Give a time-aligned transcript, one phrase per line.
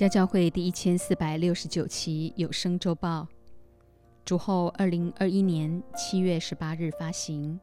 [0.00, 3.28] 家教会第一千四百六十九期有声周报，
[4.24, 7.60] 主后二零二一年七月十八日发行。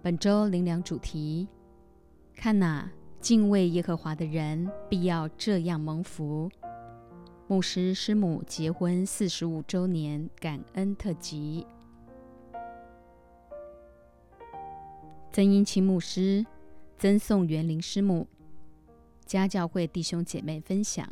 [0.00, 1.46] 本周灵粮主题：
[2.34, 2.90] 看哪，
[3.20, 6.50] 敬畏耶和华的人必要这样蒙福。
[7.46, 11.66] 牧师师母结婚四十五周年感恩特辑。
[15.30, 16.46] 曾英清牧师
[16.96, 18.26] 赠送园林师母。
[19.26, 21.06] 家教会弟兄姐妹分享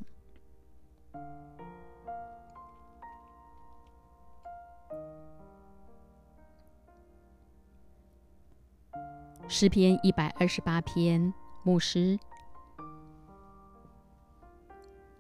[9.48, 12.19] 诗篇一百二十八篇，牧师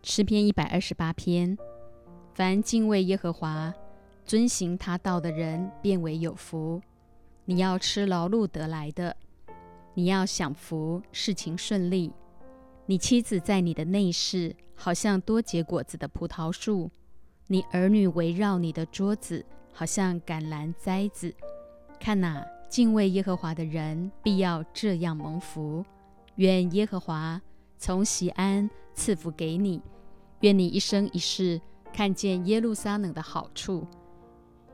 [0.02, 1.56] 诗篇一百二十八篇，
[2.32, 3.72] 凡敬畏耶和华、
[4.24, 6.80] 遵行他道的人，变为有福。
[7.44, 9.16] 你要吃劳碌得来的，
[9.94, 12.12] 你要享福，事情顺利。
[12.86, 16.90] 你妻子在你的内室，好像多结果子的葡萄树；
[17.46, 21.34] 你儿女围绕你的桌子，好像橄榄栽子。
[21.98, 25.82] 看哪，敬畏耶和华的人必要这样蒙福。
[26.34, 27.40] 愿耶和华
[27.78, 29.80] 从西安赐福给你，
[30.40, 31.58] 愿你一生一世
[31.90, 33.86] 看见耶路撒冷的好处，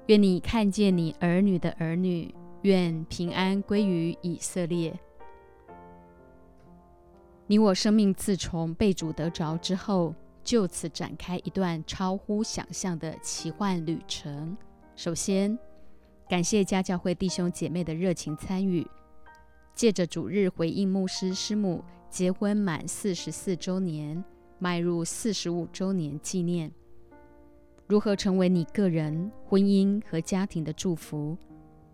[0.07, 4.99] 愿你看见你儿女的儿女，愿平安归于以色列。
[7.51, 14.57] 你我生命自从被主得着之后，就此展开一段超乎想象的奇幻旅程。
[14.95, 15.59] 首先，
[16.29, 18.87] 感谢家教会弟兄姐妹的热情参与，
[19.75, 24.23] 借着主日回应牧师师母结婚满四十四周年，
[24.61, 26.71] 迈入四十五周年纪念，
[27.89, 31.37] 如何成为你个人婚姻和家庭的祝福？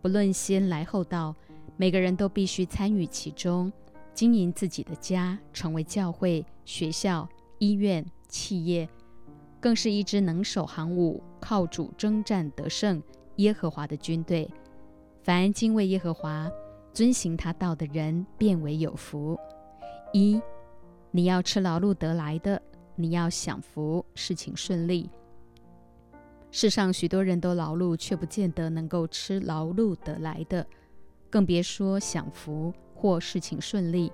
[0.02, 1.34] 不论先来后到，
[1.78, 3.72] 每个人都必须参与其中。
[4.16, 7.28] 经营自己的家，成为教会、学校、
[7.58, 8.88] 医院、企业，
[9.60, 13.02] 更是一支能守行伍、靠主征战得胜
[13.36, 14.50] 耶和华的军队。
[15.22, 16.50] 凡敬畏耶和华、
[16.94, 19.38] 遵行他道的人，变为有福。
[20.14, 20.40] 一，
[21.10, 22.62] 你要吃劳碌得来的，
[22.94, 25.10] 你要享福，事情顺利。
[26.50, 30.66] 世上许多人都劳碌，却不见得能够吃劳碌得来的，
[31.28, 32.72] 更别说享福。
[32.96, 34.10] 或事情顺利，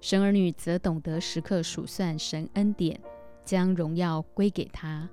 [0.00, 2.98] 神儿女则懂得时刻数算神恩典，
[3.44, 5.08] 将荣耀归给他。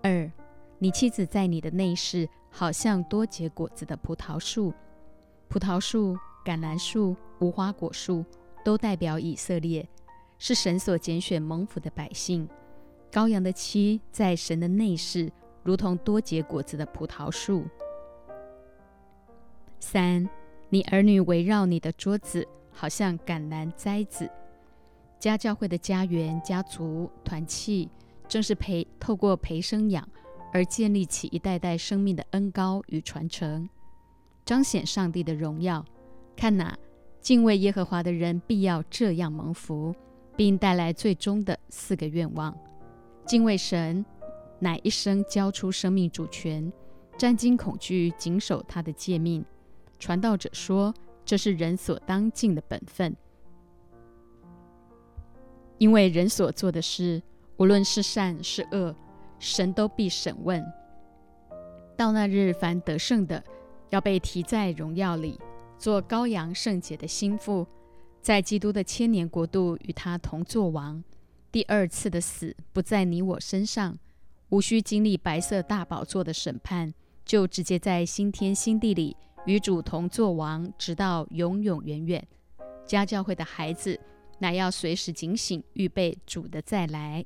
[0.00, 0.30] 二，
[0.78, 4.72] 你妻子在你的内室，好像多结果子的葡萄树、
[5.48, 8.24] 葡萄树、橄榄树、无花果树，
[8.64, 9.86] 都代表以色列，
[10.38, 12.48] 是神所拣选蒙福的百姓。
[13.10, 15.32] 羔羊的妻在神的内室，
[15.62, 17.64] 如同多结果子的葡萄树。
[19.80, 20.28] 三。
[20.68, 24.28] 你儿女围绕你的桌子，好像橄榄栽子。
[25.20, 27.88] 家教会的家园、家族、团契，
[28.28, 30.06] 正是培透过培生养
[30.52, 33.68] 而建立起一代代生命的恩高与传承，
[34.44, 35.84] 彰显上帝的荣耀。
[36.36, 36.76] 看哪，
[37.20, 39.94] 敬畏耶和华的人必要这样蒙福，
[40.36, 42.54] 并带来最终的四个愿望：
[43.24, 44.04] 敬畏神，
[44.58, 46.70] 乃一生交出生命主权，
[47.16, 49.44] 战惊恐惧，谨守他的诫命。
[50.04, 50.92] 传道者说
[51.24, 53.16] ：“这是人所当尽的本分，
[55.78, 57.22] 因为人所做的事，
[57.56, 58.94] 无论是善是恶，
[59.38, 60.62] 神都必审问。
[61.96, 63.42] 到那日，凡得胜的，
[63.88, 65.40] 要被提在荣耀里，
[65.78, 67.66] 做羔羊圣洁的心腹，
[68.20, 71.02] 在基督的千年国度与他同作王。
[71.50, 73.98] 第二次的死不在你我身上，
[74.50, 76.92] 无需经历白色大宝座的审判，
[77.24, 79.16] 就直接在新天新地里。”
[79.46, 82.26] 与主同作王，直到永永远远。
[82.86, 83.98] 家教会的孩子，
[84.38, 87.24] 乃要随时警醒，预备主的再来。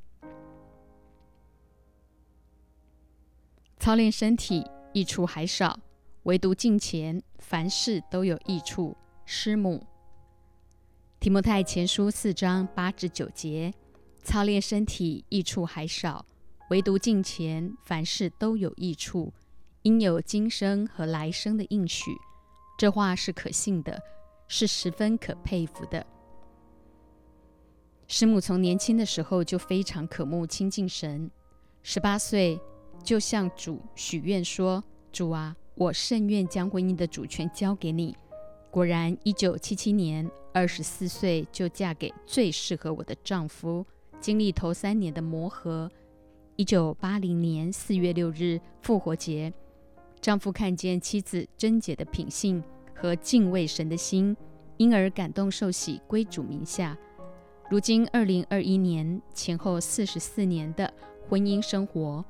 [3.78, 5.78] 操练身体益处还少，
[6.24, 8.96] 唯独敬虔，凡事都有益处。
[9.24, 9.86] 师母，
[11.20, 13.72] 提摩太前书四章八至九节：
[14.22, 16.24] 操练身体益处还少，
[16.70, 19.32] 唯独敬虔，凡事都有益处。
[19.82, 22.10] 应有今生和来生的应许，
[22.76, 24.00] 这话是可信的，
[24.48, 26.04] 是十分可佩服的。
[28.06, 31.30] 师母从年轻的时候就非常渴慕亲近神，
[31.82, 32.58] 十八岁
[33.02, 34.82] 就向主许愿说
[35.12, 38.16] ：“主啊，我甚愿将婚姻的主权交给你。”
[38.70, 43.86] 果然，一九七七年二十四岁就嫁给最适合我的丈夫，
[44.20, 45.90] 经历头三年的磨合。
[46.56, 49.52] 一九八零年四月六日复活节。
[50.20, 52.62] 丈夫看见妻子贞洁的品性
[52.94, 54.36] 和敬畏神的心，
[54.76, 56.96] 因而感动受洗归主名下。
[57.70, 60.92] 如今二零二一年前后四十四年的
[61.28, 62.24] 婚姻生活，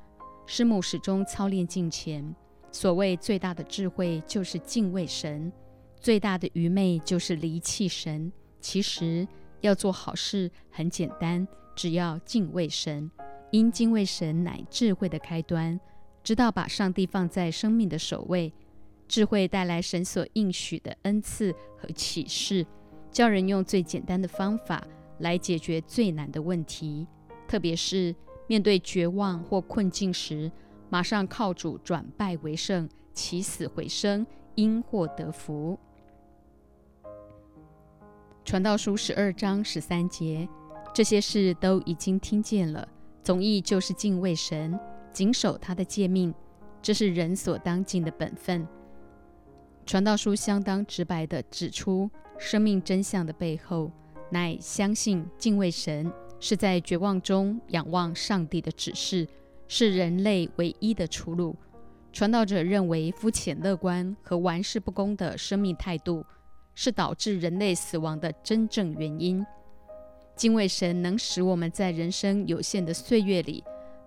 [0.45, 2.35] 师母始终操练敬虔。
[2.71, 5.51] 所谓最大的智慧就是敬畏神，
[5.99, 8.31] 最大的愚昧就是离弃神。
[8.59, 9.27] 其实
[9.61, 13.09] 要做好事很简单，只要敬畏神，
[13.51, 15.79] 因敬畏神乃智慧的开端。
[16.29, 18.53] 知道把上帝放在生命的首位，
[19.07, 22.63] 智慧带来神所应许的恩赐和启示，
[23.11, 24.85] 叫人用最简单的方法。
[25.17, 27.07] 来解决最难的问题，
[27.47, 28.15] 特别是
[28.45, 30.51] 面对绝望或困境时，
[30.87, 34.23] 马上靠主转败为胜，起死回生，
[34.53, 35.79] 因祸得福。
[38.45, 40.47] 传道书十二章十三节，
[40.93, 42.87] 这些事都已经听见了。
[43.23, 44.79] 总意就是敬畏神，
[45.19, 46.33] 谨守他的诫命，
[46.81, 48.65] 这是人所当尽的本分。
[49.85, 53.91] 传道书相当直白地指出生命真相的背后。
[54.31, 59.27] 乃相信敬畏神是在绝望中仰望上帝的指示，
[59.67, 61.53] 是人类唯一的出路。
[62.13, 66.25] 传道者认为，肤浅乐观和玩世不恭的生命态度
[66.75, 69.45] 是导致人类死亡的真正原因。
[70.37, 73.61] 敬畏神能使我们在人生有限的岁月里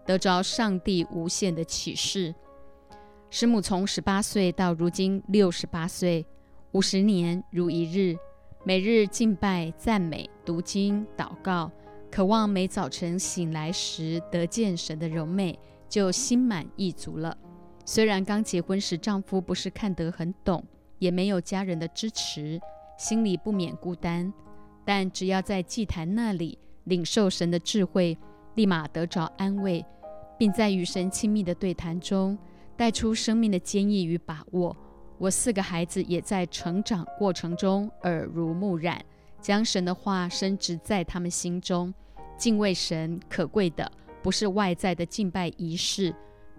[0.07, 2.35] 得着上帝无限的启示。
[3.31, 6.27] 师母从十八岁到如今六十八岁，
[6.73, 8.17] 五十年如一日。
[8.65, 11.69] 每日敬拜、赞美、读经、祷告，
[12.11, 15.59] 渴望每早晨醒来时得见神的柔美，
[15.89, 17.37] 就心满意足了。
[17.85, 20.65] 虽然刚结婚时丈夫不是看得很懂，
[21.01, 22.61] 也没有家人的支持，
[22.97, 24.33] 心里不免孤单，
[24.85, 28.17] 但只要在祭坛那里领受神的智慧，
[28.55, 29.85] 立马得着安慰，
[30.39, 32.37] 并在与神亲密的对谈中
[32.77, 34.77] 带出生命的坚毅与把握。
[35.19, 39.01] 我四个孩子也在成长过程中耳濡目染，
[39.41, 41.93] 将神的话深植在他们心中。
[42.37, 43.91] 敬畏神，可贵的
[44.21, 46.13] 不是外在的敬拜仪式，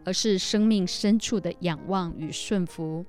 [0.05, 3.05] 而是生命深处的仰望与顺服。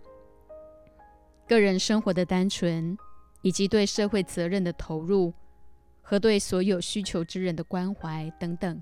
[1.46, 2.98] 个人生活的单纯，
[3.42, 5.32] 以及对社会责任的投入，
[6.04, 8.80] 和对所有需求之人的关怀等等，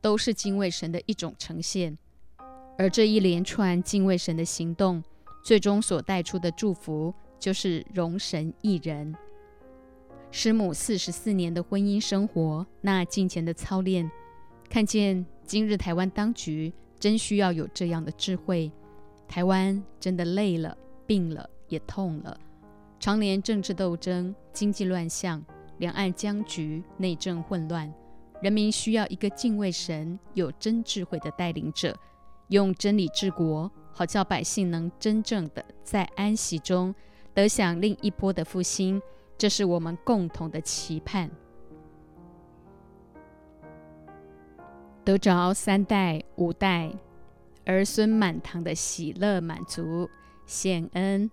[0.00, 1.98] 都是敬畏神的一种呈现。
[2.78, 5.02] 而这一连串敬畏神的行动。
[5.44, 9.12] 最终所带出的祝福，就是容神一人。
[10.30, 14.08] 师母四十四年的婚姻生活，那金钱的操练，
[14.70, 18.70] 看见今日台湾当局真需要有这样的智慧。
[19.26, 20.78] 台湾真的累了、
[21.08, 22.38] 病了、也痛了，
[23.00, 25.44] 常年政治斗争、经济乱象、
[25.78, 27.92] 两岸僵局、内政混乱，
[28.40, 31.96] 人民需要一个敬畏神、有真智慧的带领者，
[32.48, 33.70] 用真理治国。
[33.94, 36.94] 好叫百姓能真正的在安息中
[37.34, 39.00] 得享另一波的复兴，
[39.36, 41.30] 这是我们共同的期盼。
[45.04, 46.90] 得着三代五代
[47.66, 50.08] 儿孙满堂的喜乐满足
[50.46, 51.30] 谢恩，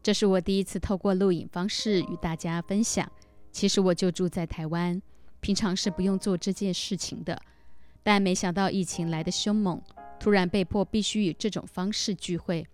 [0.00, 3.10] 这是我第一次透过录影方式与大家分享。
[3.58, 5.02] 其实我就住在台湾，
[5.40, 7.42] 平常是不用做这件事情的，
[8.04, 9.82] 但没想到疫情来的凶猛。
[10.20, 12.64] 突然被迫必须以这种方式聚会，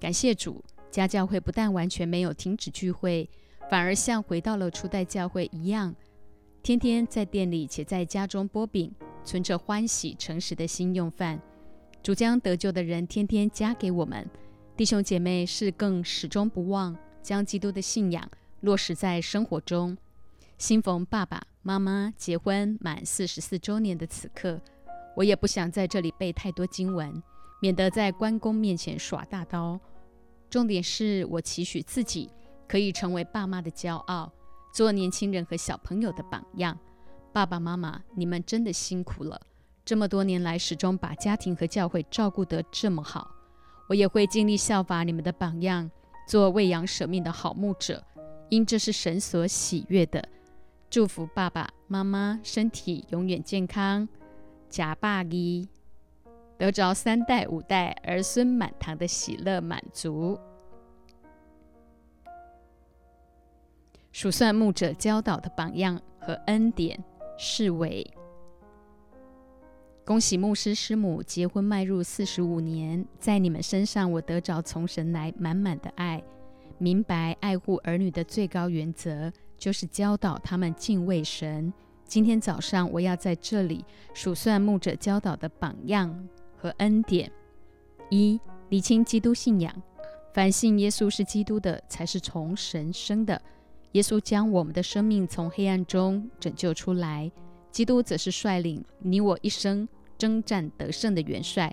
[0.00, 3.28] 感谢主，家教会不但完全没有停止聚会，
[3.68, 5.94] 反而像回到了初代教会一样，
[6.62, 8.90] 天天在店里且在家中剥饼，
[9.22, 11.38] 存着欢喜诚实的心用饭。
[12.02, 14.26] 主将得救的人天天加给我们，
[14.78, 18.26] 弟兄姐妹是更始终不忘将基督的信仰
[18.62, 19.94] 落实在生活中。
[20.62, 24.60] 新逢爸爸妈妈结婚满四十四周年的此刻。
[25.16, 27.20] 我也不想在这里背太多经文，
[27.60, 29.76] 免得在关公面前耍大刀。
[30.48, 32.30] 重点是我期许自己
[32.68, 34.32] 可以成为爸妈的骄傲，
[34.72, 36.78] 做年轻人和小朋友的榜样。
[37.32, 39.40] 爸爸妈妈，你们真的辛苦了，
[39.84, 43.28] 这么多年来始终把家庭和教会照顾得这么好。
[43.88, 45.90] 我也会尽力效法你们的榜样，
[46.28, 48.00] 做喂养舍命的好牧者，
[48.48, 50.24] 因这是神所喜悦的。
[50.92, 54.06] 祝福爸爸妈妈身体永远健康。
[54.68, 55.66] 假霸一
[56.58, 60.38] 得着三代五代儿孙满堂的喜乐满足。
[64.12, 67.02] 数算牧者教导的榜样和恩典，
[67.38, 68.06] 是为
[70.04, 76.22] 恭喜牧师师母结婚迈入四十五年，在你们身上我得着从神来满满的爱，
[76.76, 79.32] 明白爱护儿女的最高原则
[79.62, 81.72] 就是教导他们敬畏神。
[82.04, 87.30] 今天早上，我要在这里数算牧者教导的榜样和恩典：
[88.10, 88.40] 一、
[88.70, 89.72] 理清基督信仰，
[90.34, 93.40] 凡信耶稣是基督的，才是从神生的，
[93.92, 97.30] 耶稣将我们的生命从黑暗中拯救出来，
[97.70, 99.88] 基督则是率领你我一生
[100.18, 101.72] 征战得胜的元帅。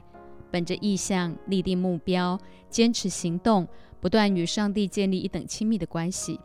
[0.52, 3.68] 本着意向，立定目标，坚持行动，
[4.00, 6.40] 不断与上帝建立一等亲密的关系。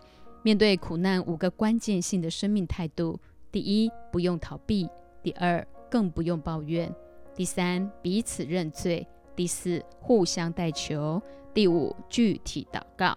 [0.44, 3.18] 面对苦难，五个关键性的生命态度：
[3.50, 4.86] 第一，不用逃避；
[5.22, 6.86] 第二，更不用抱怨；
[7.34, 9.02] 第三，彼此认罪；
[9.34, 11.18] 第四，互相代求；
[11.54, 13.16] 第五，具体祷告。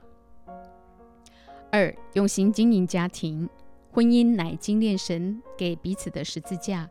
[1.70, 3.50] 二，用心经营家庭，
[3.92, 6.90] 婚姻乃精炼神给彼此的十字架。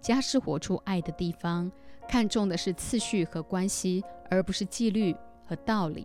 [0.00, 1.70] 家是活出爱的地方，
[2.08, 5.14] 看重的是次序和关系，而不是纪律
[5.46, 6.04] 和道理。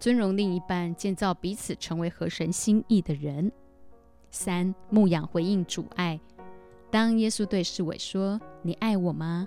[0.00, 3.52] 尊荣另一半，建造彼此成为合神心意的人。
[4.30, 6.18] 三，牧养回应主爱。
[6.90, 9.46] 当耶稣对侍卫说：“你爱我吗？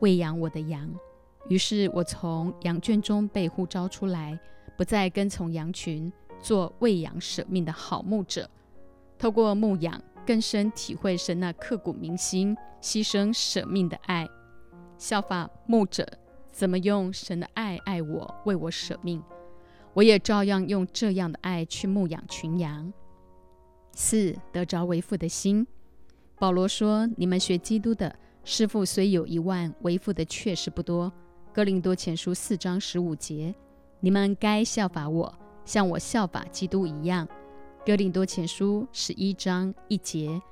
[0.00, 0.94] 喂养我的羊。”
[1.48, 4.38] 于是我从羊圈中被呼召出来，
[4.76, 6.12] 不再跟从羊群。
[6.38, 8.46] 做喂养舍命的好牧者，
[9.18, 14.28] 透过牧养更深体会神那刻骨铭心、牺牲舍命的爱，
[14.98, 16.06] 效法牧者
[16.52, 19.22] 怎么用神的爱爱我、为我舍命，
[19.94, 22.92] 我也照样用这样的爱去牧养群羊。
[23.92, 25.66] 四得着为父的心，
[26.36, 31.12] 保罗说：“你们学基督的师傅虽有一万，为父的确实不多。”
[31.54, 33.54] 哥林多前书四章十五节，
[34.00, 35.32] 你们该效法我。
[35.64, 37.24] 像我效法基督一样，
[37.86, 40.42] 《哥林多前书》十一章一节，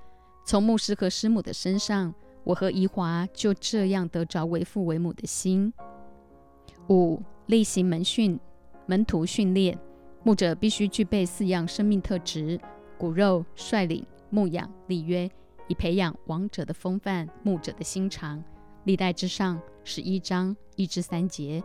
[0.47, 5.73] 从牧师和师母的身上，我和怡华就这样得着为父为母的心。
[6.89, 8.39] 五、例行门训、
[8.87, 9.79] 门徒训练，
[10.25, 12.61] 牧者必须具备四样生命特质：
[12.99, 15.31] 骨肉、率领、牧养、立约，
[15.69, 18.43] 以培养王者的风范、牧者的心肠。
[18.85, 21.63] 历代之上十一章一至三节，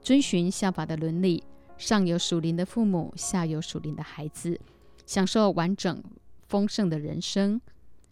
[0.00, 1.42] 遵循效法的伦理。
[1.76, 4.60] 上有属灵的父母，下有属灵的孩子，
[5.06, 6.02] 享受完整
[6.46, 7.60] 丰盛的人生。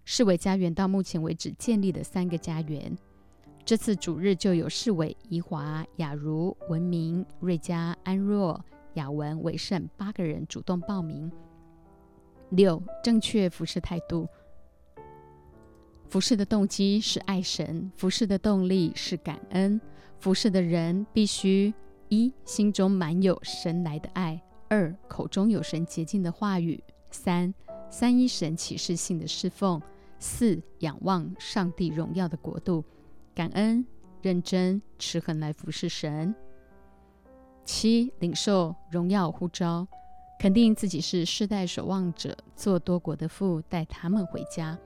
[0.04, 2.96] 市委家园到目前为止建立的三个家园。
[3.64, 8.62] 这次主日就有市委怡华、雅茹、文明、瑞佳、安若、
[8.94, 11.30] 雅文、伟盛八个人主动报名。
[12.50, 14.28] 六、正确服侍态度。
[16.08, 19.80] 服侍的动机是爱神，服侍的动力是感恩，
[20.18, 21.72] 服侍的人必须。
[22.08, 24.38] 一心中满有神来的爱；
[24.68, 26.78] 二口中有神洁净的话语；
[27.10, 27.54] 三
[27.90, 29.80] 三一神启示性的侍奉；
[30.18, 32.84] 四仰望上帝荣耀的国度，
[33.34, 33.86] 感恩
[34.20, 36.34] 认真持恒来服侍神；
[37.64, 39.86] 七领受荣耀呼召，
[40.38, 44.78] 肯定自己是世代守望者，做多国的父，带他们回家，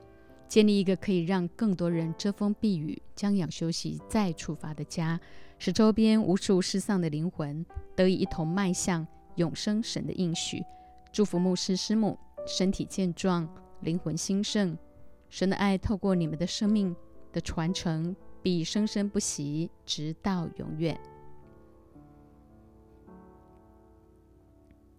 [0.47, 5.21] 建立一个可以让更多人遮风避雨、将养休息再出发的家。
[5.59, 7.65] 使周边无数失丧的灵魂
[7.97, 10.62] 得以一同迈向永生神的应许，
[11.11, 13.49] 祝福牧师师母身体健壮，
[13.81, 14.76] 灵魂兴盛。
[15.31, 16.95] 神的爱透过你们的生命
[17.33, 18.15] 的传承，
[18.47, 20.97] 必生生不息，直到永远。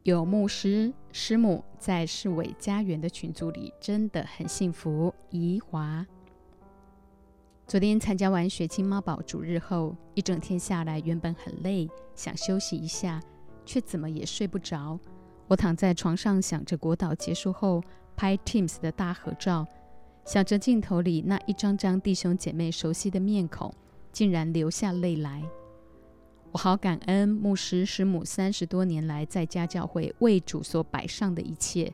[0.03, 5.13] 有牧师师母在世伟家园的群组里，真的很幸福。
[5.29, 6.05] 怡华。
[7.65, 13.23] 昨天参加完学青妈宝主日后，一整天下来，原本很累，想休息一下，
[13.65, 14.99] 却怎么也睡不着。
[15.47, 17.81] 我躺在床上，想着国岛结束后
[18.13, 19.65] 拍 Teams 的大合照，
[20.27, 23.73] 想着镜头里那一张张弟兄姐妹熟悉的面孔，
[24.11, 25.41] 竟然流下泪来。
[26.51, 31.93] 我好感恩牧师师母三十多年来在家教会为主所摆上的一切，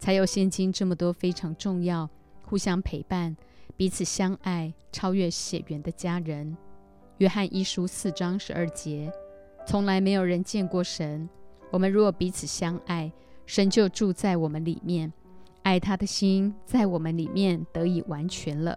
[0.00, 2.10] 才有现今这么多非常重要、
[2.44, 3.36] 互相陪伴。
[3.76, 6.56] 彼此相爱，超越血缘的家人。
[7.18, 9.12] 约翰一书四章十二节，
[9.64, 11.28] 从来没有人见过神。
[11.70, 13.12] 我们若彼此相爱，
[13.46, 15.12] 神就住在我们里面，
[15.70, 18.76] 爱他的心在我们里面得以完全了。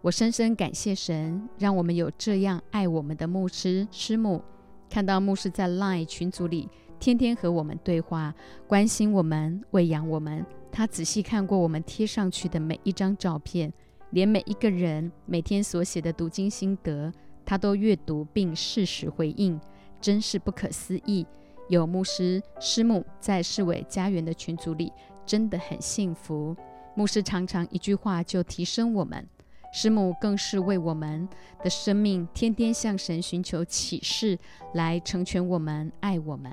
[0.00, 4.42] 我深深感谢神，让我们有这样爱我们的牧师师母。
[4.88, 8.34] 看到牧师在 Line 群组里天天和我们对话，
[8.66, 10.44] 关心我们，喂养我们。
[10.72, 13.72] 他仔细看过我们贴上去的每一张照片。
[14.10, 17.12] 连每一个人每天所写的读经心得，
[17.44, 19.60] 他都阅读并适时回应，
[20.00, 21.24] 真是不可思议。
[21.68, 24.92] 有牧师师母在市委家园的群组里，
[25.30, 26.56] 真的很幸福。
[26.96, 29.24] 牧师常常一句话就提升我们，
[29.72, 31.28] 师母更是为我们
[31.62, 34.36] 的生命天天向神寻求启示，
[34.74, 36.50] 来成全我们，爱我们。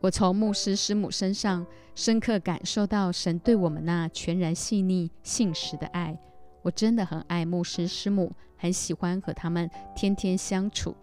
[0.00, 6.18] 我从牧师师母身上深刻感受到神对我们那全然细腻信实的爱。
[6.62, 10.96] 我真的很爱牧师师母，很喜欢和他们天天相处。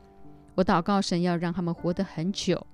[0.56, 2.66] 我祷告神要让他们活得很久，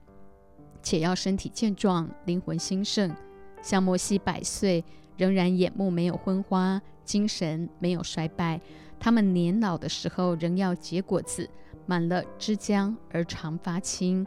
[0.81, 3.13] 且要身体健壮，灵魂兴盛。
[3.61, 4.83] 像摩西百岁，
[5.17, 8.59] 仍然眼目没有昏花，精神没有衰败。
[8.99, 11.49] 他们年老的时候，仍要结果子，
[11.85, 14.25] 满了枝浆而常发青。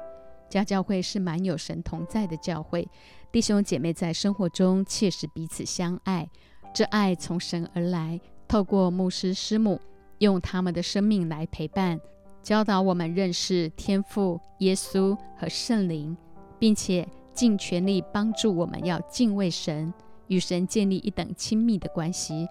[0.48, 2.86] 家教会是满有神同在的教会，
[3.30, 6.28] 弟兄姐妹在生活中切实彼此相爱，
[6.74, 9.80] 这爱从神而来，透过牧师师母，
[10.18, 11.98] 用他们的生命来陪伴。
[12.42, 16.14] 教导我们认识天父、耶稣和圣灵，
[16.58, 19.92] 并且尽全力帮助我们要敬畏神，
[20.28, 22.46] 与神建立一等亲密的关系。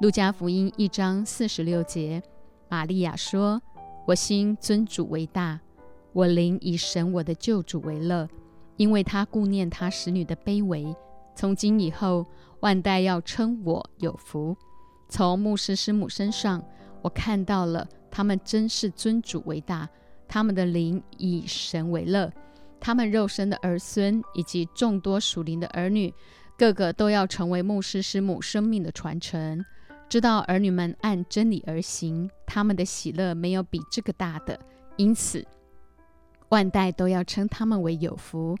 [0.00, 2.22] 路加福音一章四十六节，
[2.68, 3.60] 玛利亚说
[4.06, 5.60] ：“我心尊主为大，
[6.12, 8.28] 我灵以神我的救主为乐，
[8.76, 10.94] 因为他顾念他使女的卑微。
[11.34, 12.26] 从今以后，
[12.60, 14.56] 万代要称我有福。”
[15.08, 16.62] 从牧师师母身上，
[17.02, 17.88] 我看到了。
[18.10, 19.86] 他们真是尊主为大，
[20.26, 22.32] 他们的灵以神为乐，
[22.80, 26.12] 他们肉身的儿孙以及众多属灵的儿女，
[26.56, 29.64] 个个都要成为牧师师母生命的传承。
[30.08, 34.58] 知道儿女们按真理而行，他们的喜乐没有比这个大的，
[34.96, 35.44] 因此
[36.50, 38.56] 万代都要称他们为有福。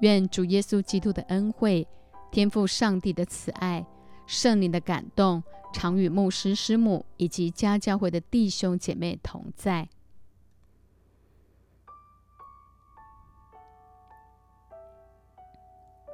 [0.00, 1.86] 愿主耶稣基督的恩惠、
[2.32, 3.86] 天父上帝的慈爱、
[4.26, 5.42] 圣灵的感动。
[5.72, 9.88] 常与牧师师母以及家教会的弟兄姐妹同在。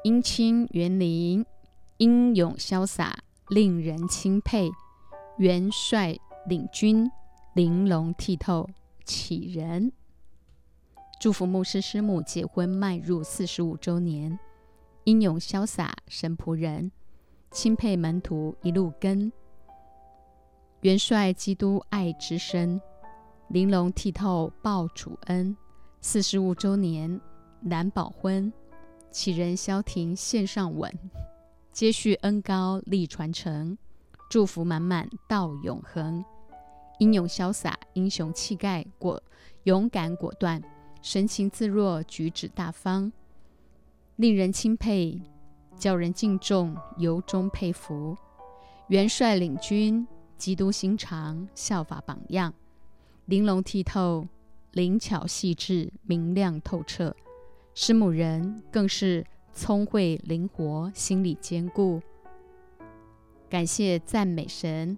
[0.07, 1.45] 英清园林，
[1.97, 4.71] 英勇潇洒，令人钦佩；
[5.37, 7.11] 元帅领军，
[7.55, 8.71] 玲珑剔透，
[9.05, 9.91] 启人。
[11.21, 14.39] 祝福牧师师母结婚迈入四十五周年，
[15.03, 16.93] 英勇潇洒，神仆人，
[17.51, 19.33] 钦佩门徒一路跟。
[20.83, 22.81] 元帅基督爱之深，
[23.49, 25.57] 玲珑剔透报主恩。
[26.01, 27.21] 四十五周年
[27.61, 28.53] 难保婚，
[29.17, 30.93] 启人萧庭献上吻，
[31.73, 33.79] 接续恩高力传承，
[34.29, 36.23] 祝福满满到永恒。
[36.99, 39.23] 英勇潇洒，英雄气概，果
[39.63, 40.63] 勇敢果断，
[41.01, 43.11] 神情自若，举止大方，
[44.17, 45.19] 令人钦佩，
[45.79, 48.15] 叫人敬重，由衷佩服。
[48.89, 50.07] 元帅领军。
[50.37, 52.53] 基督心肠，效法榜样，
[53.25, 54.29] 玲珑剔透，
[54.73, 57.17] 灵巧细致，明亮透彻。
[57.79, 62.01] 师母人更是聪慧灵活，心理坚固。
[63.51, 64.97] 感谢赞美神。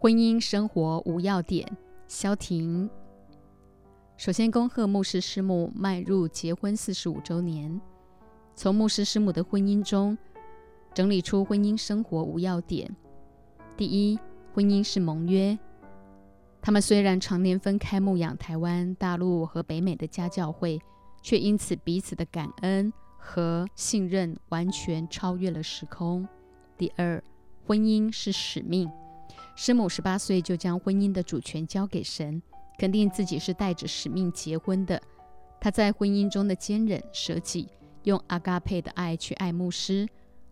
[0.00, 1.64] 婚姻生活无要点，
[2.08, 2.90] 萧婷。
[4.16, 7.80] 首先恭贺牧师师母迈入结婚四十五周年。
[8.56, 10.18] 从牧师师母的婚姻中。
[10.92, 12.90] 整理出婚姻生活五要点：
[13.76, 14.18] 第一，
[14.52, 15.56] 婚姻是盟约。
[16.60, 20.78] 他们虽然常年分开牧养台湾、大陆和北美的家教会，
[21.22, 26.28] 却因此彼此的感恩和信任完全超越了时空。
[26.76, 27.22] 第二，
[27.66, 28.90] 婚姻是使命。
[29.56, 32.42] 师母十八岁就将婚姻的主权交给神，
[32.78, 35.00] 肯定自己是带着使命结婚的。
[35.60, 37.68] 她在婚姻中的坚忍舍己，
[38.04, 40.06] 用阿嘎佩的爱去爱牧师。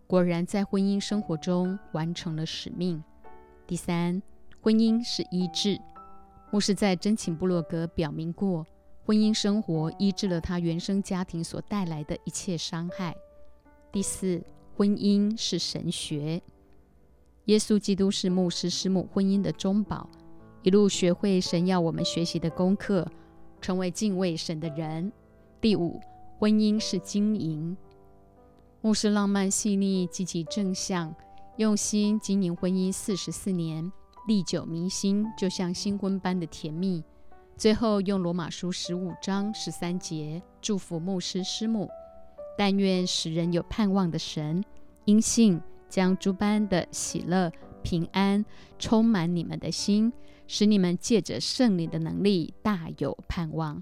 [0.07, 3.03] 果然，在婚姻生活中完成了使命。
[3.65, 4.21] 第三，
[4.61, 5.79] 婚姻是医治。
[6.49, 8.65] 牧师在真情部落格表明过，
[9.05, 13.15] 婚姻生活医治了他原生家庭所带来的一切伤害。
[13.91, 14.41] 第四，
[14.75, 16.41] 婚姻是神学。
[17.45, 20.09] 耶稣基督是牧师师母婚姻的中保，
[20.63, 23.05] 一路学会神要我们学习的功课，
[23.61, 25.11] 成为敬畏神的人。
[25.59, 25.99] 第五，
[26.39, 27.75] 婚姻是经营。
[28.81, 31.13] 牧师浪漫细腻、积极正向、
[31.57, 33.91] 用心经营婚姻四十四年，
[34.27, 37.01] 历久弥新，就像新婚般的甜蜜。
[37.55, 41.89] 最后用罗马书十五章十三节祝福牧师师母：
[42.57, 44.61] 但愿使人有盼望的神，
[45.05, 47.49] 因信将诸般的喜乐、
[47.81, 48.45] 平安
[48.77, 50.11] 充满你们的心，
[50.45, 53.81] 使你们借着圣灵的能力大有盼望。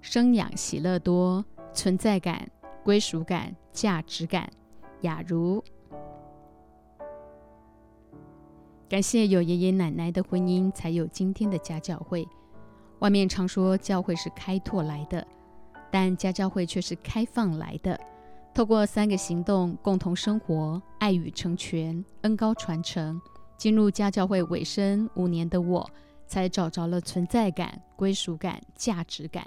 [0.00, 2.50] 生养喜乐多，存在感、
[2.82, 4.50] 归属感、价值感。
[5.04, 5.62] 雅茹，
[8.88, 12.26] 感谢有爷爷奶奶的婚姻，才有今天的家教会。
[13.00, 15.26] 外面常说教会是开拓来的，
[15.90, 18.00] 但家教会却是开放来的。
[18.54, 23.20] 透过三个行动：共同生活、爱与成全、恩高传承。
[23.58, 25.88] 进入家教会尾声五年的我，
[26.26, 29.46] 才找着了存在感、归属感、价值感。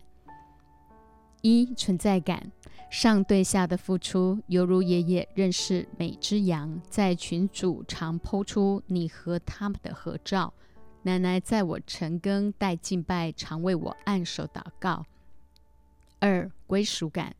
[1.41, 2.51] 一存在感，
[2.89, 10.53] 上对下的付出，犹如爷爷认识每只羊，在群主常抛出你和他们的合照，
[11.03, 15.05] 奶奶在我成更带敬拜，常为我按手祷告。
[16.19, 17.35] 二归属感，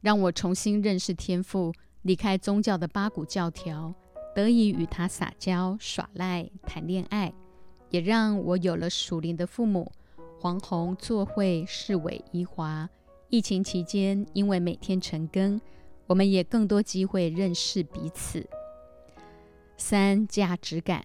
[0.00, 3.94] 让我重新认识天赋，离开宗教的八股教条，
[4.34, 7.32] 得以与他撒娇耍赖谈恋爱，
[7.90, 9.92] 也让我有了属灵的父母
[10.40, 12.88] 黄宏作会世伟怡华。
[13.30, 15.60] 疫情期间，因为每天晨更，
[16.06, 18.48] 我们也更多机会认识彼此。
[19.76, 21.04] 三价值感。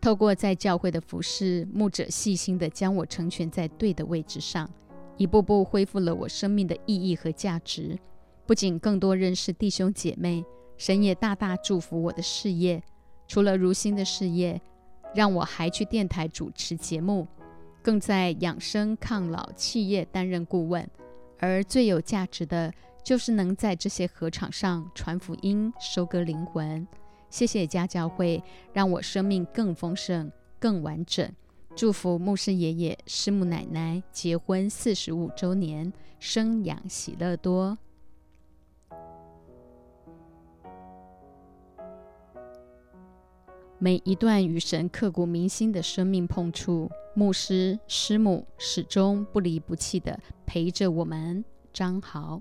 [0.00, 4.68] 透过在教会的服侍，牧者细心地将我成全在对的位置上，
[5.16, 7.96] 一步步恢复了我生命的意义和价值。
[8.44, 10.44] 不仅更多认识弟兄姐妹，
[10.76, 12.82] 神也大大祝福我的事业。
[13.28, 14.60] 除了如新的事业，
[15.14, 17.28] 让我还去电台主持节目，
[17.80, 20.86] 更在养生抗老企业担任顾问。
[21.42, 26.86] 而最有价值的，就是能在这些合场上传福音，收割灵魂。
[27.30, 28.40] 谢谢家教会，
[28.72, 31.28] 让我生命更丰盛、更完整。
[31.74, 37.76] 祝福牧师爷爷、师母奶奶结婚四十五周年，生养喜乐多。
[43.80, 51.44] 每一段与神刻骨铭心的生命碰触，牧师师母始终不离不弃的陪着我们。
[51.72, 52.40] 张豪。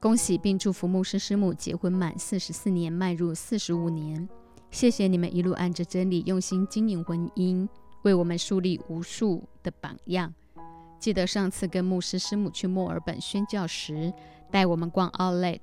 [0.00, 4.28] 恭喜并祝福牧师师母结婚满四十四年，迈入四十五年。
[4.70, 7.68] 谢谢你们一路按着真理用心经营婚姻，
[8.02, 10.32] 为我们树立无数的榜样。
[10.98, 14.12] 记得上次跟牧师师母去墨尔本宣教时，
[14.50, 15.60] 带我们逛 Outlet。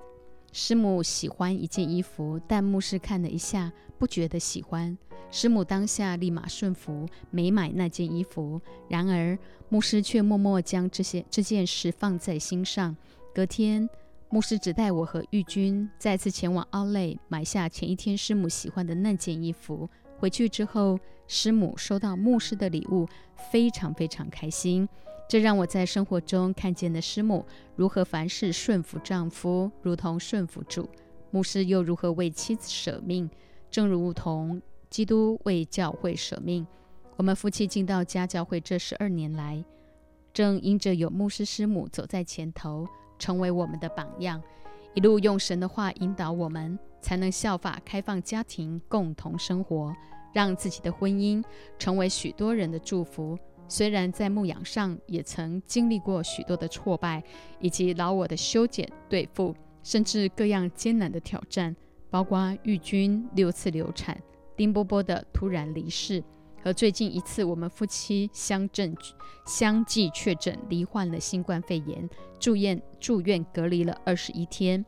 [0.53, 4.97] 师母喜欢一件衣服，但牧师看了一下，不觉得喜欢。
[5.29, 8.61] 师母当下立马顺服，没买那件衣服。
[8.87, 9.37] 然而
[9.67, 12.95] 牧师却默默将这些这件事放在心上。
[13.35, 13.89] 隔天。
[14.29, 19.87] 牧师只带我和玉君再次前往奥莱买下前一天师母喜欢的那件衣服。
[20.17, 23.07] 回去之后，师母收到牧师的礼物，
[23.51, 24.89] 非常非常开心。
[25.33, 27.43] 这让我在生活中看见了师母
[27.75, 30.83] 如何凡事顺服丈夫，如同顺服主；
[31.31, 33.27] 牧师又如何为妻子舍命，
[33.71, 36.67] 正如同基督为教会舍命。
[37.15, 39.65] 我们夫妻进到家教会这十二年来，
[40.31, 42.87] 正因着有牧师师母走在前头。
[43.17, 44.39] 成为我们的榜样，
[44.93, 49.95] 一路用神的话引导我们，才能效法开放家庭，共同生活，
[50.31, 51.43] 让自己的婚姻
[51.79, 53.35] 成为许多人的祝福。
[53.67, 57.23] 虽然在牧养上也曾经历过许多的挫败，
[57.59, 61.75] 以及老我的修剪对付，甚至各样艰难的挑战，
[62.09, 64.21] 包括玉君六次流产，
[64.55, 66.23] 丁波波的突然离世。
[66.61, 68.95] 和最近一次，我们夫妻相正
[69.45, 74.85] 相继确诊罹患了新冠肺炎，住院住院隔离了二十一天。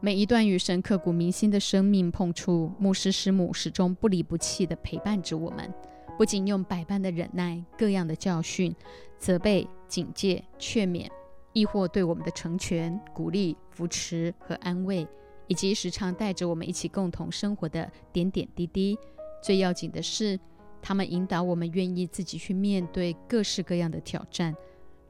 [0.00, 5.74] 每一段与神刻骨铭心的生命碰触，牧师师母始终不离不弃地陪伴着我们，
[6.18, 8.74] 不仅用百般的忍耐、各样的教训、
[9.18, 11.08] 责备、警戒、劝勉，
[11.52, 15.06] 亦或对我们的成全、鼓励、扶持和安慰，
[15.46, 18.98] 以及时常带着我们一起共同生活的点点滴滴。
[19.40, 20.36] 最要紧的是，
[20.82, 24.52] 他们引导我们愿意自己去面对各式各样的挑战。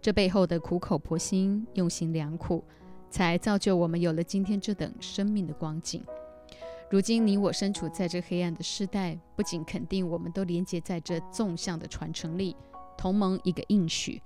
[0.02, 2.62] 这背后的苦口婆心、用心良苦，
[3.08, 6.04] 才造就我们有了今天这等生命的光景。
[6.90, 12.56] 如今你我身处在这黑暗的时代，不仅肯定我们都连接在这纵向的传承里，
[12.96, 14.22] 同盟一个应许，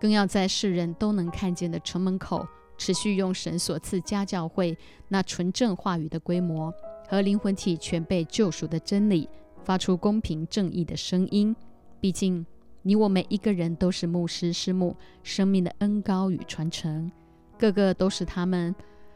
[0.00, 2.46] 更要在世人都能看见的城门口，
[2.78, 4.74] 持续用神所赐家教会
[5.08, 6.72] 那纯正话语的规模。
[7.06, 9.28] 和灵魂体全被救赎的真理，
[9.64, 11.54] 发出公平正义的声音。
[12.00, 12.44] 毕竟，
[12.82, 17.10] 你我每一个人都是牧师师母生命的恩高与传承，
[17.58, 18.74] 个个都是他们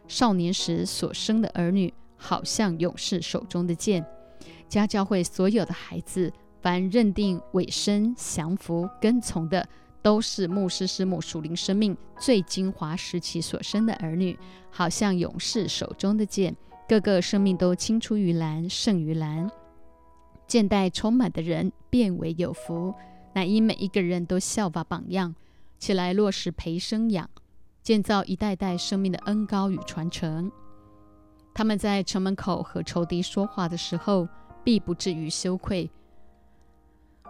[0.09, 4.07] 少年时所生的儿女，好像勇士手中的剑。
[4.69, 9.69] 家教会所有的孩子，凡认定委身降服跟从的，
[10.01, 14.39] 都是牧师师母属灵生命最精华时期所生的儿女，
[14.71, 16.57] 好像勇士手中的剑。
[16.89, 19.51] 个个生命都青出于蓝胜于蓝，
[20.47, 22.95] 见待充满的人变为有福，
[23.35, 25.35] 乃因每一个人都效法榜样，
[25.79, 27.31] 起来落实培生养，
[27.83, 30.51] 建造一代代生命的恩高与传承。
[31.55, 34.29] 他们在城门口和仇敌说话的时候，
[34.65, 35.91] 必不至于羞愧。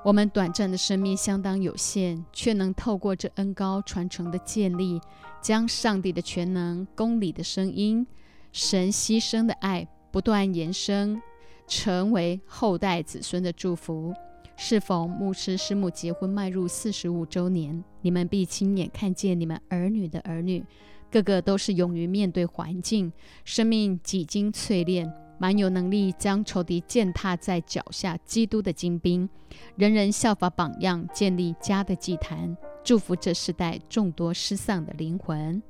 [0.04, 5.00] 我们短暂的生命相当有限，却能透过这恩高传承的建立，
[5.40, 8.06] 将上帝的全能、公理的声音。
[8.52, 11.22] 神牺牲的爱不断延伸，
[11.68, 14.12] 成为后代子孙的祝福。
[14.56, 20.64] 适逢牧师师母结婚迈入四十五周年，你们必亲眼看见你们儿女的儿女，
[21.12, 23.12] 个个都是勇于面对环境，
[23.44, 29.28] 生命几经淬炼，蛮有能力将仇敌践踏在脚下，基督的精兵，
[29.76, 35.62] 人人效法榜样，建立家的祭坛，祝福这世代众多失丧的灵魂。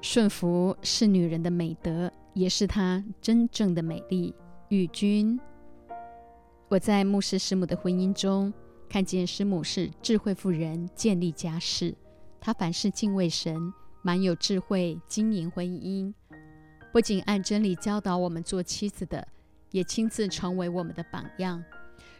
[0.00, 4.34] 顺服是女人的美德，也是她真正的美丽。
[4.68, 5.38] 与君，
[6.68, 8.52] 我在牧师师母的婚姻中
[8.88, 11.94] 看见师母是智慧妇人，建立家室。
[12.40, 13.72] 她凡事敬畏神，
[14.02, 16.12] 蛮有智慧，经营婚姻。
[16.90, 19.28] 不仅按真理教导我们做妻子的，
[19.72, 21.62] 也亲自成为我们的榜样。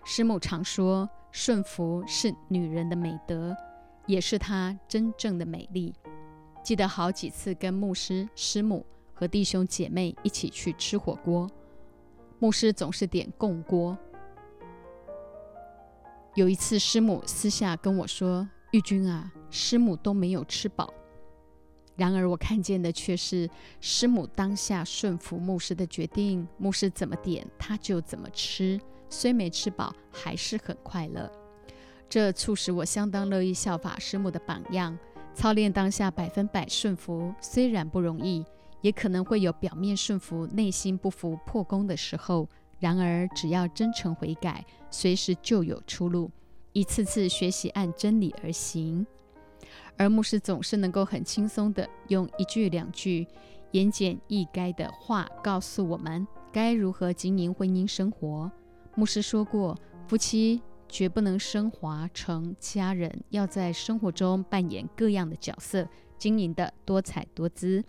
[0.05, 3.57] 师母常说，顺服是女人的美德，
[4.07, 5.95] 也是她真正的美丽。
[6.63, 11.49] 记得好几次跟牧师、师母和弟兄姐妹一起去吃火锅，
[12.39, 13.97] 牧师总是点贡锅。
[16.39, 20.95] 有一次，师母私下跟我说：“玉君啊，师母都没有吃饱。”
[21.99, 31.29] 然而我看见的却是师母当下顺服牧师的决定，牧师怎么点，他就怎么吃，虽没吃饱，还是很快乐。
[32.09, 34.97] 这促使我相当乐意效法师母的榜样。
[35.35, 38.45] 操练当下百分百顺服，虽然不容易，
[38.81, 42.49] 也可能会有表面顺服、内心不服、破功的时候。
[42.79, 46.31] 然而，只要真诚悔改，随时就有出路。
[46.73, 49.07] 一次次学习按真理而行，
[49.97, 53.27] 而牧师总是能够很轻松的用一句两句
[53.73, 58.51] 言简意赅的话告诉我们该如何经营婚姻生活。
[58.95, 60.63] 牧师说过，夫妻。
[60.91, 67.85] 绝不能升华成家人，要在生活中扮演各样的角色，经营的多彩多姿。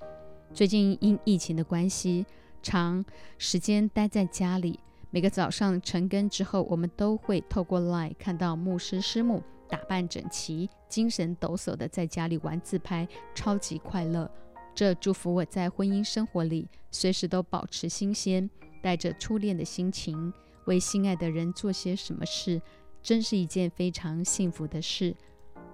[0.54, 2.26] 最近因疫情的关系，
[2.62, 3.06] 长
[3.38, 14.30] 时间待在家里，每个早上晨更之后，我们都会透过 Line 看到牧师师母打扮整齐、精神抖擞的在家里玩自拍，超级快乐。
[14.76, 18.48] 这祝福我在婚姻生活里随时都保持新鲜，
[18.84, 20.32] 带着初恋的心情，
[20.66, 22.62] 为心爱的人做些什么事。
[23.02, 25.16] 真是一件非常幸福的事。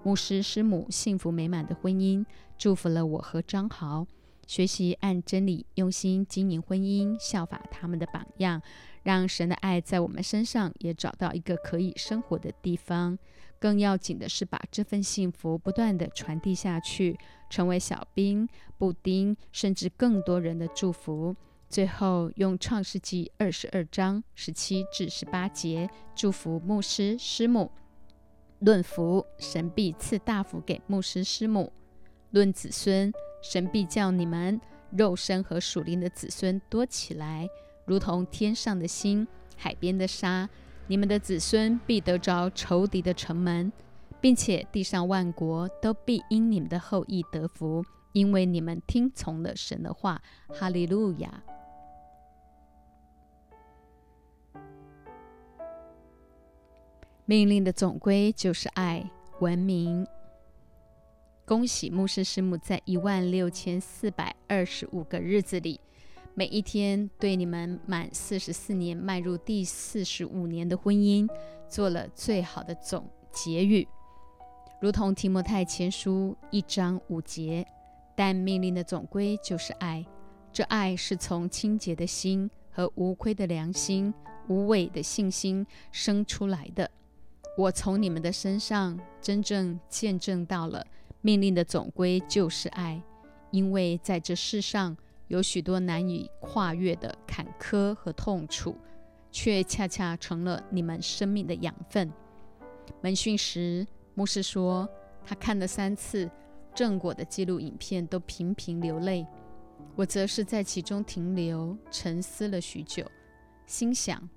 [0.02, 2.26] 牧师师母幸福美满的婚姻，
[2.58, 4.08] 祝福了我和张豪。
[4.48, 8.62] 学习按真理用心经营婚姻，效法他们的榜样，
[9.06, 13.18] 让神的爱在我们身上也找到一个可以生活的地方。
[13.60, 17.18] 更要紧的是，把这份幸福不断的传递下去，
[17.50, 21.36] 成为小兵、布丁，甚至更多人的祝福。
[21.70, 27.72] 最后，用创世纪二十二章十七至十八节祝福牧师师母。
[28.60, 31.72] 论福，神必赐大福给牧师师母；
[32.32, 33.14] 论子孙，
[33.44, 34.60] 神必叫你们
[34.92, 37.48] 肉身和属灵的子孙多起来，
[37.86, 40.50] 如同天上的星、海边的沙。
[40.88, 43.72] 你们的子孙必得着仇敌的城门，
[44.22, 50.22] 并且地上万国都必因你们的后裔得福，因为你们听从了神的话。
[50.50, 51.44] 哈利路亚。
[57.26, 60.06] 命令的总归就是爱、文明。
[61.44, 65.80] 恭喜牧师师母在一万六千四百二十五个日子里，
[66.38, 71.26] 每一天对你们满四十四年、迈入第四十五年的婚姻
[71.70, 73.88] 做了最好的总结语，
[74.82, 77.66] 如同提摩太前书一章五节。
[78.18, 80.06] 但命令的总归就是爱，
[80.52, 84.14] 这爱是从清洁的心和无愧的良心、
[84.50, 86.92] 无伪的信心生出来的。
[87.58, 90.86] 我从你们的身上真正见证到了
[91.22, 93.02] 命令的总归就是爱，
[93.52, 94.96] 因为在这世上
[95.28, 98.76] 有许多难以跨越的坎坷和痛楚，
[99.32, 102.12] 却恰恰成了你们生命的养分。
[103.02, 104.88] 门训时，牧师说
[105.26, 106.30] 他看了三次
[106.74, 109.26] 正果的记录影片，都频频流泪。
[109.96, 113.04] 我则是在其中停留沉思了许久，
[113.66, 114.30] 心想。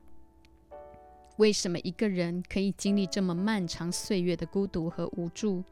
[1.36, 5.62] 为什么一个人可以经历这么漫长岁月的孤独和无助，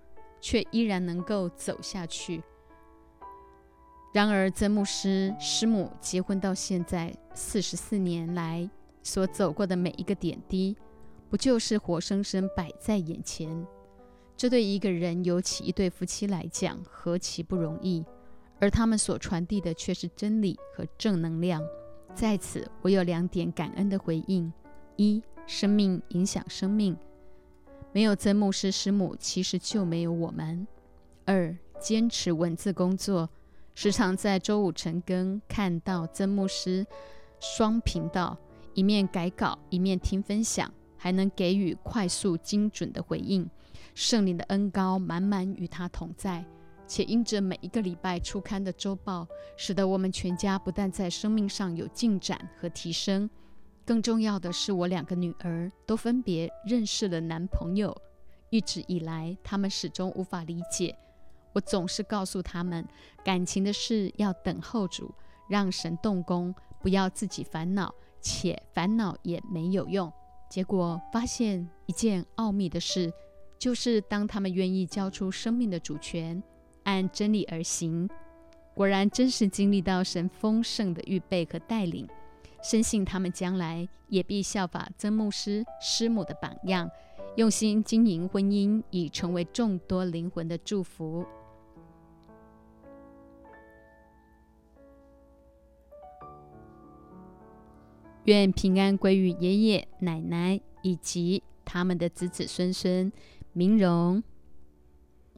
[0.41, 2.43] 却依然能够走下去？
[4.17, 8.67] 然而，曾牧师师母结婚到现在四十四年来
[9.03, 10.75] 所走过的每一个点滴，
[11.29, 13.67] 不就是活生生摆在眼前？
[14.35, 18.03] 这对一个人，尤其一对夫妻来讲，何其不容易！
[18.59, 21.63] 而他们所传递的却是真理和正能量。
[22.15, 24.51] 在此，我有两点感恩的回应：
[24.97, 25.23] 一。
[25.47, 26.97] 生命影响生命，
[27.93, 30.67] 没有曾牧师师母，其实就没有我们。
[31.27, 33.29] 二，坚持文字工作，
[33.77, 36.87] 时常在周五晨更看到曾牧师
[37.39, 38.35] 双频道，
[38.73, 43.47] 一面改稿，一面听分享，还能给予快速精准的回应。
[43.95, 46.43] 圣灵的恩高满满与他同在，
[46.87, 53.29] 且因着每一个礼拜出刊的周报，使得我们全家不但在生命上有进展和提升，
[53.85, 57.95] 更重要的是，我两个女儿都分别认识了男朋友。
[58.49, 60.97] 一直以来，他们始终无法理解。
[61.57, 62.87] 我总是告诉他们，
[63.25, 65.15] 感情的事要等候主，
[65.49, 70.13] 让神动工，不要自己烦恼，且烦恼也没有用。
[70.51, 73.11] 结果发现一件奥秘的事，
[73.59, 76.43] 就是当他们愿意交出生命的主权，
[76.83, 78.07] 按真理而行，
[78.75, 82.07] 果然真是经历到神丰盛的预备和带领。
[82.63, 86.91] 深信他们将来也必效法曾牧师师母的榜样。
[87.37, 91.25] 用心经营婚姻，已成为众多灵魂的祝福。
[98.27, 103.13] 愿平安归于爷爷奶奶以及他们的子子孙孙。
[103.53, 104.23] 明荣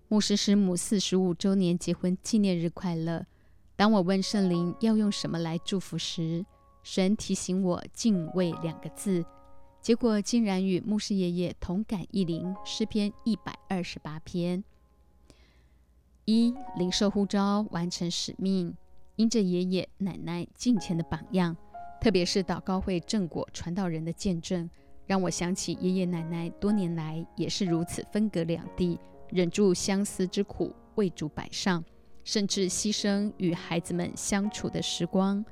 [0.09, 3.27] 牧师师母四十五周年结婚纪念日快乐！
[3.77, 6.47] 当我问圣灵要用什么来祝福时，
[6.83, 9.23] 神提醒我“敬畏”两个字。
[9.83, 14.65] 结果竟然与牧师爷爷同感一灵，诗篇一百二十八篇。
[16.25, 18.75] 一领受呼召，完成使命，
[19.17, 21.55] 因着爷爷奶奶敬虔的榜样，
[22.01, 24.69] 特别是祷告会正果传道人的见证，
[25.07, 28.99] 让我想起爷爷奶奶多年来也是如此分隔两地，
[29.31, 31.85] 忍住相思之苦，为主摆上，
[32.25, 35.45] 甚至牺牲与孩子们相处的时光。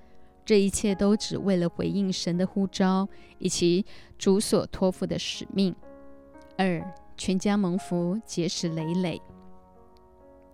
[0.45, 3.85] 这一切都只为了回应神的呼召，以及
[4.17, 5.75] 主所托付的使命。
[6.57, 9.21] 二，全家蒙福，结实累累。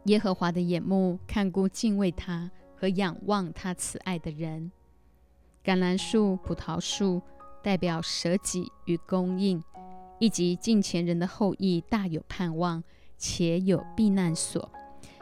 [0.07, 4.73] 耶和华的眼目看顾敬畏他和仰望他慈爱的人。
[5.65, 7.23] 橄榄树、葡萄树
[7.63, 9.63] 代表舍己与供应，
[10.19, 12.83] 以及近前人的后裔大有盼望，
[13.17, 14.71] 且有避难所。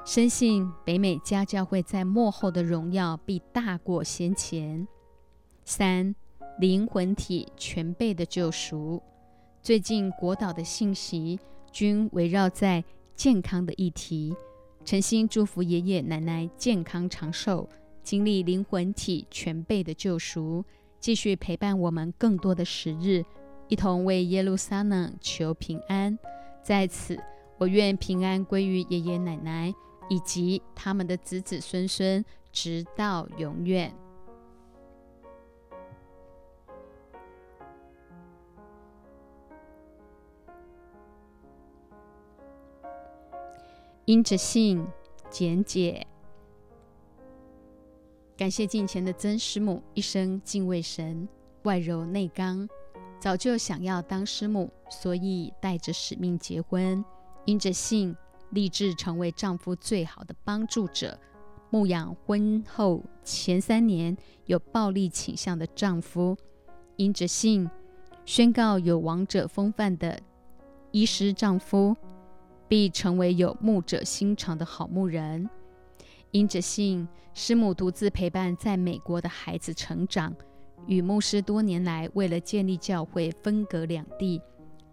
[0.06, 4.88] 深信北美家教会在幕后的荣耀必大过先前。
[5.64, 6.14] 三
[6.58, 9.02] 灵魂体全备的救赎。
[9.62, 11.38] 最近国岛的信息
[11.70, 12.82] 均围绕在
[13.14, 14.34] 健康的议题，
[14.86, 17.68] 诚心祝福爷爷奶奶健康长寿，
[18.02, 20.64] 经历灵魂体全备的救赎，
[20.98, 23.24] 继续陪伴我们更多的时日，
[23.68, 26.18] 一同为耶路撒冷求平安。
[26.62, 27.18] 在此，
[27.58, 29.74] 我愿平安归于爷爷奶奶。
[30.12, 33.94] 以及他们的子子孙孙，直到永远。
[44.04, 44.84] 因着信
[45.30, 46.04] 简解，
[48.40, 51.28] 感谢近前的曾师母一生敬畏神，
[51.64, 52.66] 外柔内刚，
[53.18, 57.04] 早就想要当师母，所以带着使命结婚。
[57.44, 58.16] 因着信。
[58.52, 61.20] 立志成为丈夫最好的帮助者，
[61.68, 66.34] 牧养婚后前三年有暴力倾向的丈夫，
[66.96, 67.70] 因着信
[68.24, 70.18] 宣告有王者风范的
[70.90, 71.94] 医师丈夫，
[72.66, 75.48] 必成为有牧者心肠的好牧人。
[76.32, 80.34] 因着信，师母独自陪伴在美国的孩子成长，
[80.86, 84.40] 与牧师多年来为了建立教会分隔两地。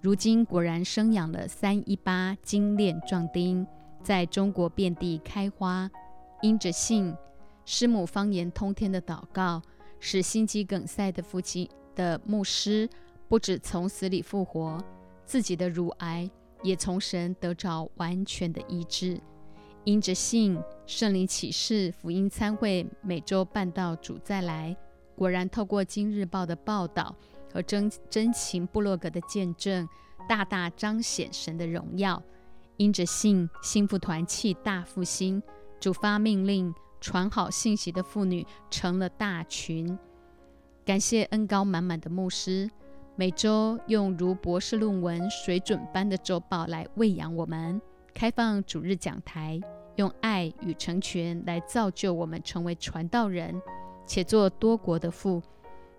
[0.01, 3.65] 如今果然生养了三一八精炼壮丁，
[4.03, 5.89] 在中国遍地开花。
[6.41, 7.15] 因着信，
[7.65, 9.61] 师母方言通天的祷告，
[9.99, 12.87] 使心肌梗塞的父亲的牧师
[13.27, 14.83] 不止从死里复活，
[15.25, 16.29] 自己的乳癌
[16.61, 19.19] 也从神得着完全的医治。
[19.87, 24.75] 因着信，圣灵启示福音参会每周办到主再来，
[25.15, 27.15] 果然透过今日报的报道。
[27.53, 29.87] 和真真情部落格的见证，
[30.27, 32.21] 大大彰显神的荣耀。
[32.75, 35.41] 因着信，幸福团契大复兴，
[35.79, 39.97] 主发命令，传好信息的妇女成了大群。
[40.83, 42.69] 感谢恩高满满的牧师，
[43.15, 47.81] 每周用如博士论文水准般的周报来喂养我们。
[48.13, 49.61] 开放主日讲台，
[49.97, 53.61] 用爱与成全来造就我们成为传道人，
[54.07, 55.43] 且做多国的父。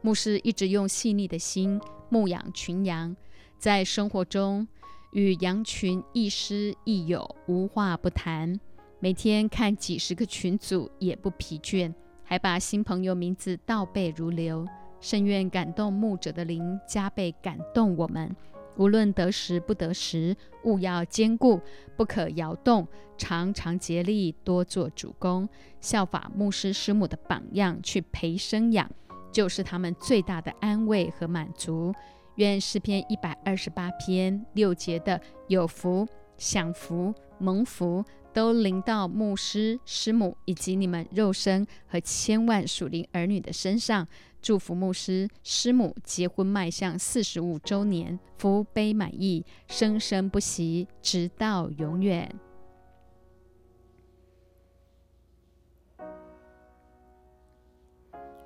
[0.01, 3.14] 牧师一直用细腻的心牧养群羊，
[3.59, 4.66] 在生活中
[5.12, 8.59] 与羊群亦师亦友，无话不谈。
[9.01, 11.92] 每天看几十个群组也不疲倦，
[12.22, 14.66] 还把新朋友名字倒背如流。
[15.01, 18.34] 深愿感动牧者的灵加倍感动我们。
[18.79, 21.61] 无论得时不得时，务要坚固，
[21.97, 25.47] 不可摇动，常常竭力多做主公，
[25.81, 28.91] 效法牧师师母的榜样去培生养。
[29.31, 31.95] 就是他们最大的安慰和满足。
[32.37, 36.07] 愿诗篇一百二十八篇六节的有福、
[36.39, 38.03] 享福、蒙福，
[38.33, 44.07] 都临到牧师、师母以及你们肉身和千万属灵儿女的身上。
[44.41, 52.34] 祝福牧师、师母结婚迈向四十五周年，福杯满溢，生生不息，直到永远。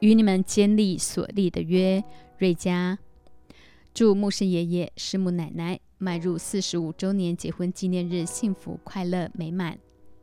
[0.01, 2.03] 与你们坚立所立的约，
[2.39, 2.99] 瑞佳。
[3.95, 9.79] 祝牧师爷爷、师母奶奶迈入四十五周年结婚纪念日，幸福快乐美满。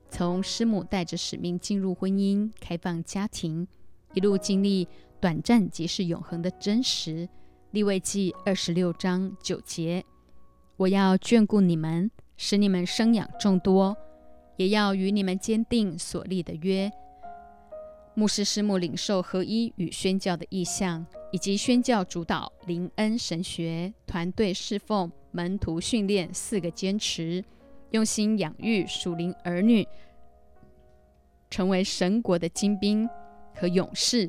[0.09, 3.67] 从师母带着使命进入婚姻、开放家庭，
[4.15, 4.88] 一路经历
[5.20, 7.28] 短暂即是永恒的真实。
[7.72, 10.03] 立位记二十六章九节：
[10.78, 13.95] 我要眷顾你们，使你们生养众多，
[14.57, 16.91] 也要与你们坚定所立的约。
[18.15, 21.05] 牧师师母领受合一与宣教的意向。
[21.32, 27.43] 以及宣教主导、灵恩神学、团队侍奉、门徒训练四个坚持，
[27.91, 29.88] 用心养育属灵儿女，
[31.51, 33.07] 成为神国的精兵
[33.53, 34.28] 和勇士。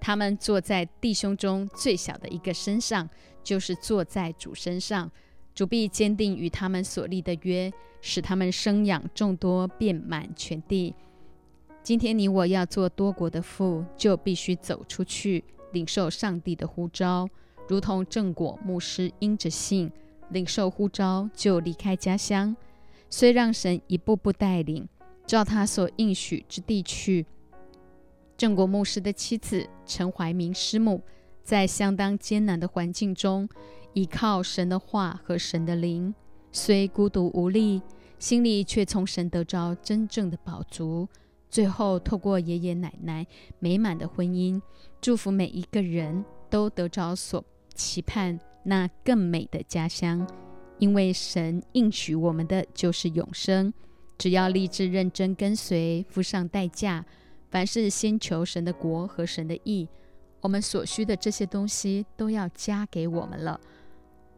[0.00, 3.08] 他们坐在弟兄中最小的一个身上，
[3.44, 5.10] 就是坐在主身上。
[5.54, 7.70] 主必坚定与他们所立的约，
[8.00, 10.94] 使他们生养众多，遍满全地。
[11.82, 15.44] 今天你我要做多国的父，就必须走出去。
[15.72, 17.28] 领受上帝的呼召，
[17.68, 19.90] 如同正果牧师因着信
[20.30, 22.56] 领受呼召就离开家乡，
[23.08, 24.88] 虽让神一步步带领，
[25.26, 27.24] 照他所应许之地去。
[28.40, 31.02] 郑国牧师的妻子陈怀明师母，
[31.42, 33.46] 在相当艰难的环境中，
[33.92, 36.14] 依靠神的话和神的灵，
[36.50, 37.82] 虽孤独无力，
[38.18, 41.06] 心里却从神得着真正的宝足。
[41.50, 43.26] 最后，透过爷爷奶奶
[43.58, 44.58] 美满的婚姻，
[45.02, 50.26] 祝福每一个人都得着所期盼那更美的家乡。
[50.78, 53.70] 因为神应许我们的就是永生，
[54.16, 57.04] 只要立志认真跟随，付上代价，
[57.50, 59.88] 凡是先求神的国和神的义，
[60.40, 63.60] 我们所需的这些东西都要加给我们了。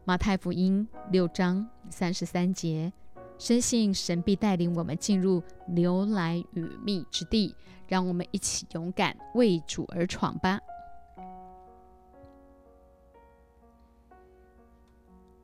[0.03, 2.91] 马太福音六章三十三节。
[3.39, 7.53] 深信神必带领我们进入牛来与蜜之地，
[7.87, 10.59] 让我们一起勇敢为主而闯吧。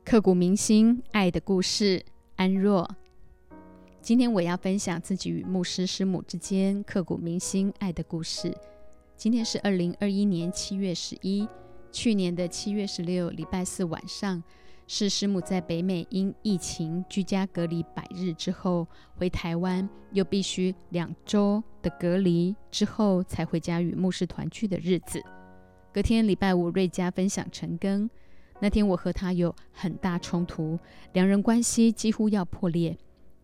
[0.04, 2.02] 刻骨铭心爱的故事，
[2.36, 2.88] 安若。
[4.02, 8.52] 今天我要分享自己与牧师师母之间刻骨铭心爱的故事。
[9.14, 11.46] 今天是二零二一年七月十一，
[11.92, 14.42] 去年的七月十六，礼拜四晚上。
[14.86, 25.22] 是师母在北美因疫情居家隔离百日之后回台湾，又必须两周的隔离之后才回家与牧师团聚的日子。
[25.92, 28.10] 隔天礼拜五，瑞佳分享成根。
[28.60, 30.78] 那天我和他有很大冲突，
[31.12, 32.96] 两人关系几乎要破裂。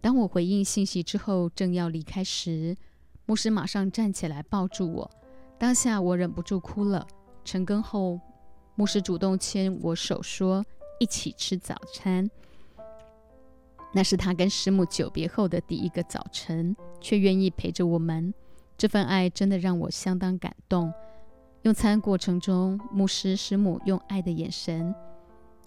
[0.06, 2.76] 当我回应信息之后，正要离开时，
[3.24, 5.10] 牧师马上站起来抱住我，
[5.58, 7.04] 当下我忍不住哭了。
[7.44, 8.20] 成功后，
[8.76, 10.64] 牧师主动牵我手说。
[11.00, 12.30] 一起吃早餐，
[13.92, 18.32] 那是他跟师母久别后的第一个早晨，却愿意陪着我们。
[18.78, 20.94] 这份爱真的让我相当感动。
[21.62, 24.94] 用餐过程中，牧师师母用爱的眼神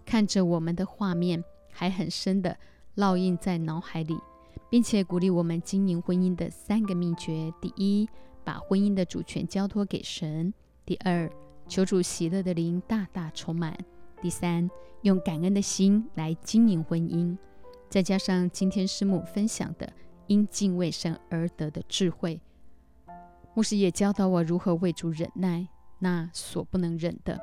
[0.06, 2.58] 看着我们的画面，还很深的
[3.00, 4.20] 烙印在脑海里，
[4.70, 8.06] 并且鼓励我们经营婚姻的三个秘诀：第一，
[8.44, 10.52] 把婚姻的主权交托给神；
[10.86, 11.32] 第二，
[11.66, 13.74] 求主喜乐的灵大大充满。
[14.22, 14.70] 第三，
[15.04, 17.38] 用感恩的心来经营婚姻，
[17.88, 19.90] 再加上今天师母分享的
[20.28, 22.42] 因敬畏神而得的智慧，
[23.54, 25.66] 牧师也教导我如何为主忍耐
[26.00, 27.40] 那所不能忍的。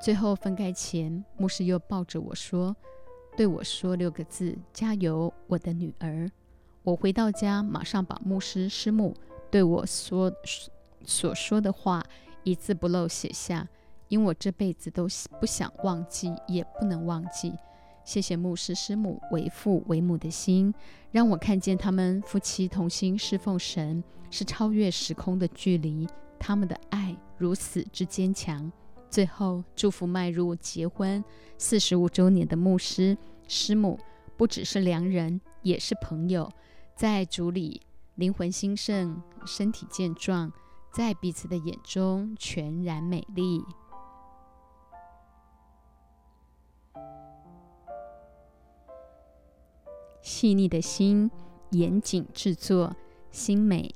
[0.00, 2.76] 最后分开前，牧师又抱着我说，
[3.36, 6.30] 对我说六个字：“加油，我的女儿。”
[6.82, 9.14] 我回到家，马上把牧师师母
[9.50, 10.32] 对我说
[11.04, 12.04] 所说的话
[12.42, 13.68] 一字不漏写下。
[14.08, 15.06] 因我这辈子都
[15.40, 17.54] 不想忘记，也不能忘记。
[18.04, 20.74] 谢谢牧师师母为父为母的心，
[21.12, 26.08] 让我看见他们夫妻同心侍奉神是超越时空的距离，
[26.40, 28.72] 他们的爱如此之坚强。
[29.10, 31.22] 最后祝福迈入结婚
[31.58, 33.98] 四十五周年的牧师师母，
[34.36, 36.50] 不只是良人，也是朋友，
[36.94, 37.82] 在主里
[38.14, 40.52] 灵魂兴盛，身体健壮，
[40.92, 43.64] 在彼此的眼中全然美丽。
[50.22, 51.30] 细腻的心，
[51.70, 52.94] 严谨制作，
[53.32, 53.92] 心美。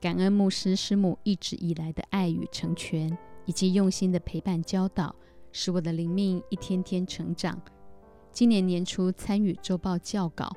[0.00, 5.14] 感恩牧师师母一直以来的爱与成全，以及用心的陪伴教导，
[5.52, 7.60] 使我的灵命一天天成长。
[8.32, 10.50] 今年年初参与周报校稿，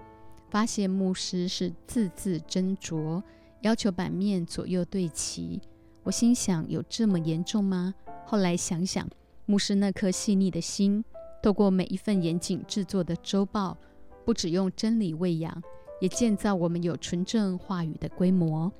[0.50, 3.22] 发现牧师是字字斟酌，
[3.64, 5.60] 要求版面左右对齐。
[6.04, 7.94] 我心想：有这么严重吗？
[8.26, 9.06] 后来想想，
[9.46, 11.04] 牧师那颗细腻的心，
[11.42, 13.78] 透过每一份严谨制作的周报，
[14.24, 15.62] 不只用真理喂养，
[16.00, 18.72] 也建造我们有纯正话语的规模。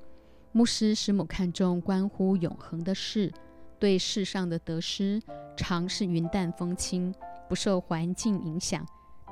[0.56, 3.32] 牧师师母看重关乎永恒的事，
[3.80, 5.20] 对世上的得失，
[5.56, 7.12] 常是云淡风轻，
[7.48, 8.86] 不受环境影响。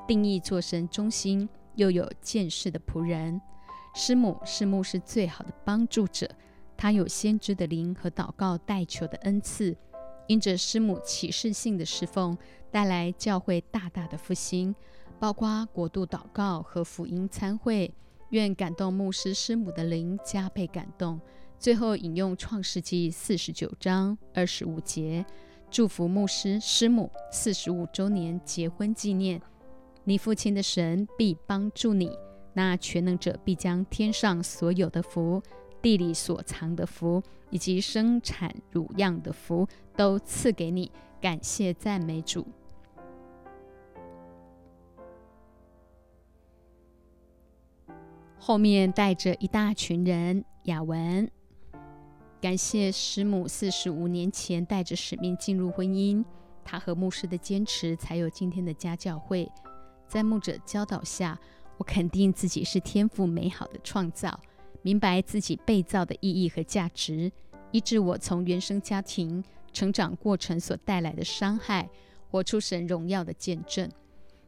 [0.05, 3.39] 定义做神中心又有见识的仆人。
[3.95, 6.29] 师母是牧师最好的帮助者，
[6.75, 9.73] 他有先知的灵和祷告代求的恩赐。
[10.27, 12.37] 因着师母启示性的侍奉，
[12.69, 14.75] 带来教会大大的复兴，
[15.21, 17.93] 包括国度祷告和福音参会。
[18.33, 21.21] 愿感动牧师师母的灵加倍感动。
[21.59, 25.23] 最后引用创世纪四十九章二十五节，
[25.69, 29.39] 祝福牧师师母四十五周年结婚纪念。
[30.03, 32.11] 你父亲的神必帮助你，
[32.53, 35.39] 那全能者必将天上所有的福。
[35.79, 37.21] 地里所藏的福，
[37.51, 40.91] 以及生产乳样的福，都赐给你。
[41.21, 42.47] 感谢赞美主。
[48.45, 51.31] 后面带着一大群人，雅文。
[52.41, 56.21] 感谢师母四十五年前带着使命进入婚姻，
[56.61, 59.49] 他和牧师的坚持，才有今天的家教会。
[60.09, 61.39] 在牧者教导下，
[61.77, 64.37] 我肯定自己是天赋美好的创造。
[64.81, 67.31] 明白自己被造的意义和价值，
[67.71, 69.41] 医治我从原生家庭
[69.71, 71.89] 成长过程所带来的伤害，
[72.29, 73.89] 活出神荣耀的见证。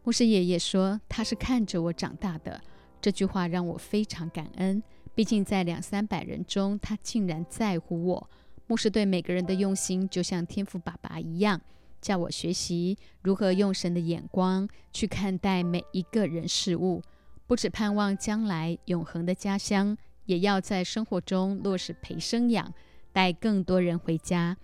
[0.03, 2.59] 牧师爷爷说他是看着我长大的，
[3.01, 4.81] 这句话让我非常感恩。
[5.13, 8.29] 毕竟在两三百人中，他竟然在乎我。
[8.67, 11.61] 牧师对每个人的用心，就像天父爸爸一样，
[12.01, 17.01] 叫我学习如何用神的眼光去看待每一个人事物，
[17.45, 19.97] 不只盼望将来永恒的家乡。
[20.25, 22.73] 也要在生活中落实陪生养，
[23.13, 24.57] 带更多人回家。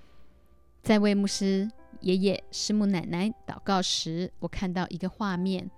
[0.81, 1.69] 在为牧师
[1.99, 5.69] 爷爷、师母奶奶祷告时，我看到一个画面：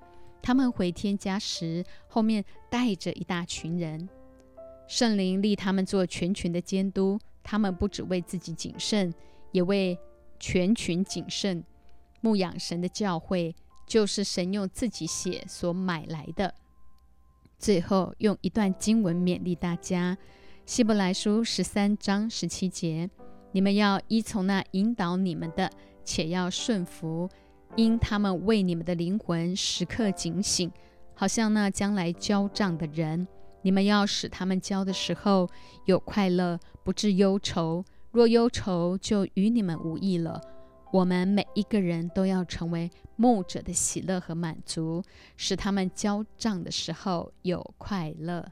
[0.44, 4.08] 他们回天家时，后面带着一大群人。
[4.88, 9.12] 圣灵立他们做全群的监督，他们不只为自己谨慎，
[9.54, 9.98] 也为
[10.42, 11.64] 全群谨慎。
[12.20, 13.56] 牧养神的教会，
[13.88, 16.54] 就是神用自己血所买来的。
[17.58, 20.18] 最后用一段经文勉励大家，
[20.66, 23.10] 《希伯来书》十三章十七节
[23.54, 25.72] ：“你们要依从那引导你们的，
[26.04, 27.30] 且要顺服，
[27.76, 30.72] 因他们为你们的灵魂时刻警醒，
[31.16, 33.28] 好像那将来交账的人。
[33.64, 35.50] 你们要使他们交的时候
[35.86, 37.84] 有快乐，不致忧愁。
[38.12, 40.40] 若忧愁，就与你们无益了。”
[40.94, 45.02] 我们每一个人都要成为牧者的喜乐和满足，
[45.36, 48.48] 使他们交账的时候有快乐。